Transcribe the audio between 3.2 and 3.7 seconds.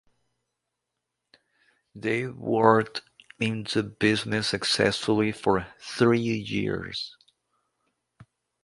in